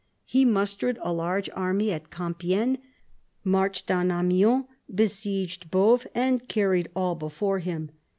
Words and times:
He 0.25 0.45
mustered 0.45 0.97
a 1.03 1.13
large 1.13 1.47
army 1.53 1.93
at 1.93 2.09
Compiegne, 2.09 2.79
marched 3.43 3.91
on 3.91 4.09
Amiens, 4.11 4.65
besieged 4.91 5.69
Boves, 5.69 6.07
and 6.15 6.47
carried 6.49 6.89
all 6.95 7.13
before 7.13 7.59
him. 7.59 7.91